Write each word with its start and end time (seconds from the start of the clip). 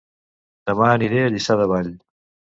Dema 0.69 0.87
aniré 0.93 1.19
a 1.23 1.27
Lliçà 1.35 1.57
de 1.59 1.67
Vall 1.73 1.91